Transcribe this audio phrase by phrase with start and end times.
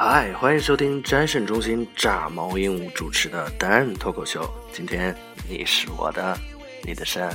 [0.00, 4.48] 嗨，欢迎收听詹胜中心炸毛鹦鹉主持的单人脱口秀。
[4.72, 5.12] 今天
[5.48, 6.38] 你是我的，
[6.84, 7.28] 你的肾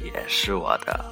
[0.00, 1.04] 也是我的。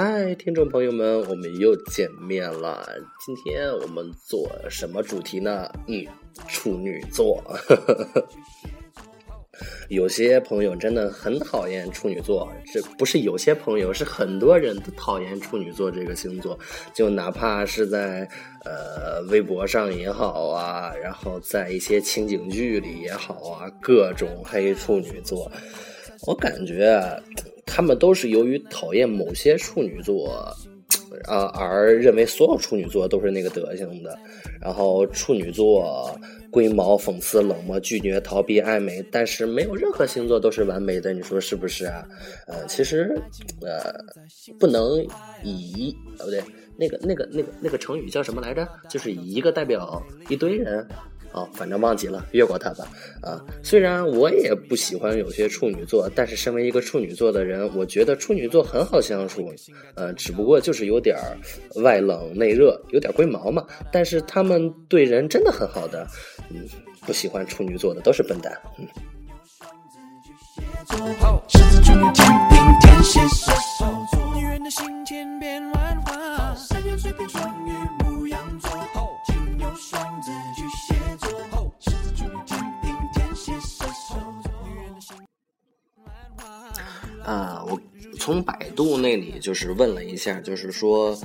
[0.00, 2.86] 嗨，听众朋友们，我们又见面了。
[3.26, 5.68] 今天我们做什么主题呢？
[5.88, 6.06] 嗯，
[6.46, 7.42] 处女座。
[9.90, 16.56] 有些朋友真的很讨厌处女座，这不是有些朋友，是很多人都讨厌处女座这个星座。
[16.94, 18.20] 就哪怕是在
[18.64, 25.50] 呃微博上也好啊，然后在一些情景剧里也好啊，各种黑处女座。
[26.26, 27.00] 我感觉。
[27.70, 30.30] 他们都是由于讨厌某些处女座，
[31.26, 34.18] 啊，而认为所有处女座都是那个德行的。
[34.58, 36.18] 然后处女座
[36.50, 42.02] 龟毛、讽刺、冷漠、拒绝、逃避、爱美，但是没有任何星座都是完美的，你说是不是啊？
[42.46, 43.14] 呃，其实，
[43.60, 43.94] 呃，
[44.58, 45.06] 不能
[45.44, 46.42] 以啊不对，
[46.78, 48.66] 那个那个那个那个成语叫什么来着？
[48.88, 50.88] 就是以一个代表一堆人。
[51.32, 52.86] 哦，反正忘记了，越过他吧。
[53.22, 59.52] 啊，虽然我也不喜欢有些处女座，但是身为一个处女座的人，我觉得处女座很好相处。
[59.94, 61.16] 呃，只不过就是有点
[61.82, 63.66] 外冷内热，有点龟毛嘛。
[63.92, 66.06] 但是他们对人真的很好的。
[66.50, 66.66] 嗯，
[67.06, 68.58] 不喜欢处女座的都是笨蛋。
[68.78, 68.86] 嗯。
[88.28, 91.18] 从百度那里就是问了一下，就是说，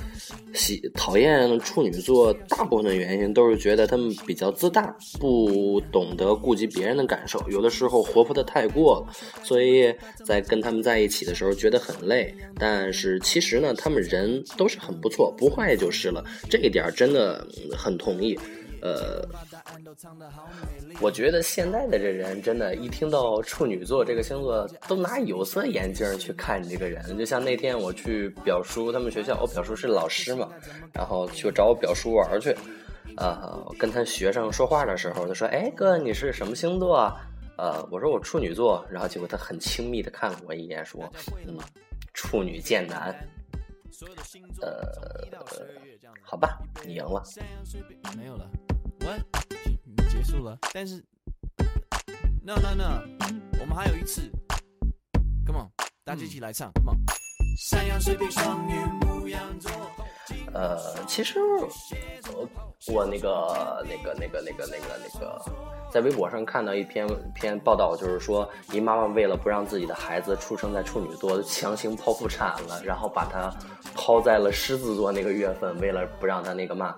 [0.54, 9.94] 喜讨厌处女座，大部分的原因都是觉得他们比较自大，不懂得顾及别人的感受，有的时候活泼的太过了，所以
[10.24, 12.34] 在跟他们在一起的时候觉得很累。
[12.58, 18.38] 但是其实呢，他们人都是很不错，不坏就是了，这一点真的很同意。
[18.84, 19.26] 呃，
[21.00, 27.16] 我觉得现在的这人真的，一听到处女座这个星座，都拿有色眼镜去看你这个人。
[27.16, 30.50] 就像那天我去表叔他们学校，我表叔是老师嘛，
[30.92, 32.54] 然后去找我表叔玩去，
[33.16, 37.16] 呃，跟他学生说话的时候，他说：“哎哥，你是什么星座？”啊？
[37.56, 41.10] 呃，我说我处女座，然后结果他很亲密的看了我一眼，说
[41.48, 41.56] ：“嗯，
[42.12, 43.16] 处女贱男。”
[44.60, 45.26] 呃，
[46.20, 47.22] 好吧，你赢了。
[48.16, 48.44] 没有了。
[49.04, 49.20] What？
[50.08, 51.04] 结束了，但是
[52.42, 53.02] ，No No No，
[53.60, 54.22] 我们还有一次
[55.44, 55.68] ，Come on，
[56.04, 56.98] 大家一起来唱，Come on。
[57.58, 58.72] 山羊、水瓶、双鱼、
[59.04, 59.70] 牧羊座。
[60.54, 61.38] 呃，其实
[62.32, 62.48] 我
[62.94, 65.44] 我那个那个那个那个那个那个，
[65.90, 73.54] 在微博上看到一篇篇报道，就是说一妈妈为了不让自己的孩子出生在处女座，强行剖腹产了，然后把他
[73.94, 76.96] 抛在了狮子座那个月份，为了不让他那个嘛。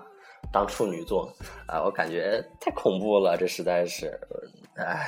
[0.57, 1.31] 当处女座
[1.67, 4.19] 啊，我感觉太恐怖了，这实在是，
[4.75, 5.07] 哎，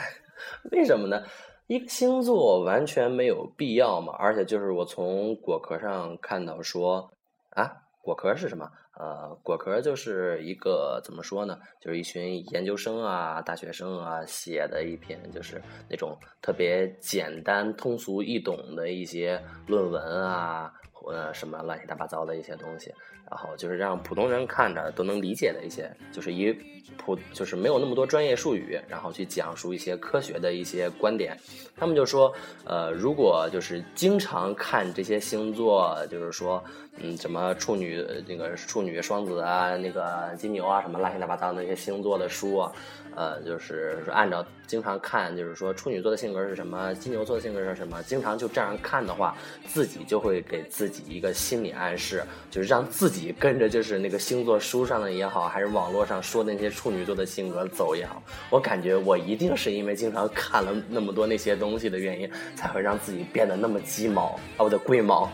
[0.72, 1.24] 为什么呢？
[1.66, 7.12] 一个星座完全没有必要嘛，而且就是我从果壳上看到说，
[7.56, 8.70] 啊，果壳是什么？
[9.00, 11.58] 呃，果壳就是一个怎么说呢？
[11.82, 20.72] 就是一群研究生啊、大学生啊写的一篇，就是那种特别简单、通俗易懂的一些论文啊。
[21.08, 22.94] 呃，什么乱七八糟的一些东西，
[23.30, 26.52] 然后就是让普通人看着都能理解的一些，就是以
[26.98, 31.38] 普就是没有那么多专业术语，然后去讲述一些科学的一些观点。
[31.78, 32.34] 他们就说，
[32.66, 36.62] 呃，如果就是经常看这些星座，就是说，
[36.98, 42.72] 嗯，什么处女那个处女、双子啊，那个金牛啊，什么乱七八糟那些星座的书啊。
[43.16, 49.36] 呃，就是按照经常看，就是说处女座的性格是什么，金牛座的性格是什么，经常就这样看的话，
[49.66, 65.32] 自己就会给自自己一个心理暗示，就是让自己跟着就是那个星座书上的也好，还是网络上说的那些处女座的性格走也好，我感觉我一定是因为经常看了那么多那些东西的原因，才会让自己变得那么鸡毛啊，我的贵毛。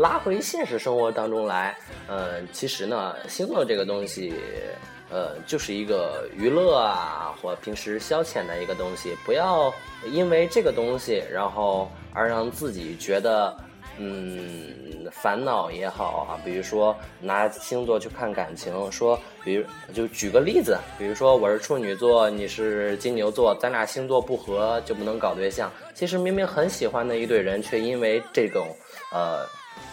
[0.00, 4.34] 拉回现实生活当中来，呃，其实呢，星座这个东西，
[5.10, 9.72] 呃，就是一个娱乐啊，或平时消遣的一个东西，不要
[10.06, 13.56] 因为这个东西，然后而让自己觉得。
[14.00, 25.68] 嗯，烦恼也好啊，比如说拿星座去看感情，说，比如就举个例子，比如说我是处女座，你是金牛座，咱俩星座不合就不能搞对象。
[25.94, 28.68] 其实明明很喜欢的一对人，却因为这种
[29.12, 29.44] 呃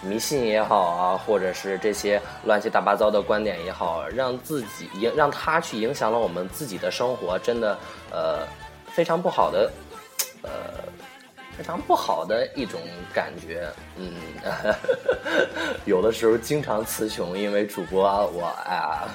[0.01, 7.77] 迷信也好啊，或者是这些乱七八糟的观点也好，让自己影让他去影响了我们自己的生活，真的
[8.11, 8.39] 呃
[8.87, 9.71] 非常不好的
[10.43, 10.49] 呃。
[11.57, 12.81] 非常不好的一种
[13.13, 13.65] 感觉，
[13.95, 14.11] 嗯，
[15.87, 19.07] 有的时候经常词穷，因为主播我哎呀，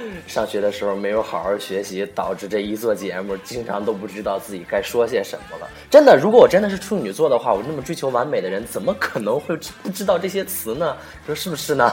[0.26, 5.68] 上学的时候没有好好学习，导致这一做节目，经常都不知道自己该说些什么了。
[5.90, 10.96] 真的，如果我真的是处女座的话，我那么追求完美的人，怎么可能会不知道这些词呢？
[11.26, 11.92] 说是不是呢？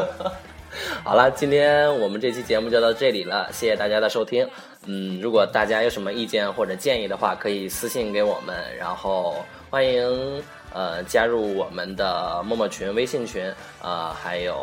[1.02, 4.48] 好了，今天我们这期节目就到这里了，谢谢大家的收听。
[4.86, 10.42] 嗯，如果大家有什么意见或者建议的话，可以私信给我们，然后欢迎
[10.72, 13.44] 呃加入我们的陌陌群、微信群
[13.82, 14.56] 啊，还有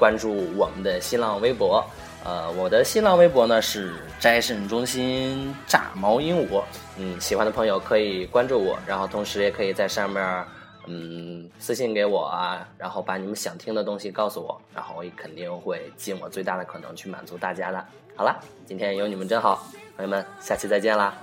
[0.00, 1.84] 关注我们的新浪微博。
[2.24, 6.62] 呃，我的新浪微博呢是斋肾中心炸毛鹦鹉。
[6.96, 10.44] 嗯，喜欢的朋友可以关注我，然后同时也可以在上面
[10.86, 17.84] 嗯私信给我啊，然后把你们想听的东西告诉我，然后我也肯定会尽我最大的可能去满足大家的。
[18.16, 18.34] 好了，
[18.66, 19.66] 今天有你们真好，
[19.96, 21.14] 朋友们，下期再见啦！